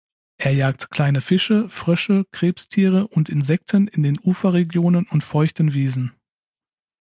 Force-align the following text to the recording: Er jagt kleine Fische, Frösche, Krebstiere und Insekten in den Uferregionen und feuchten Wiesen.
Er 0.39 0.51
jagt 0.51 0.89
kleine 0.89 1.21
Fische, 1.21 1.69
Frösche, 1.69 2.25
Krebstiere 2.31 3.07
und 3.07 3.29
Insekten 3.29 3.87
in 3.87 4.01
den 4.01 4.17
Uferregionen 4.19 5.05
und 5.07 5.23
feuchten 5.23 5.75
Wiesen. 5.75 6.11